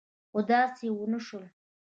[0.31, 1.45] خو داسې ونه شول.